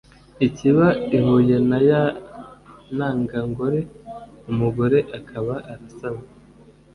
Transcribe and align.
ikaba 0.47 0.85
ihuye 1.17 1.55
na 1.69 1.79
ya 1.89 2.01
ntangangore, 2.95 3.79
umugore 4.51 4.97
akaba 5.17 5.53
arasamye. 5.71 6.27